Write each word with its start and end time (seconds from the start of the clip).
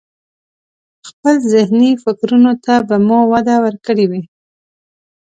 خپل 1.09 1.35
ذهني 1.53 1.91
فکرونو 2.03 2.51
ته 2.63 2.73
به 2.87 2.95
مو 3.07 3.19
وده 3.31 3.55
ورکړي 3.65 4.05
وي. 4.11 4.21